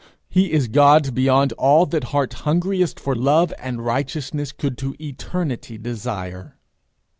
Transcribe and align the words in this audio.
He 0.29 0.51
is 0.51 0.67
God 0.67 1.13
beyond 1.13 1.53
all 1.59 1.85
that 1.85 2.05
heart 2.05 2.33
hungriest 2.41 2.99
for 2.99 3.13
love 3.13 3.53
and 3.59 3.85
righteousness 3.85 4.51
could 4.51 4.75
to 4.79 4.95
eternity 4.99 5.77
desire. 5.77 6.57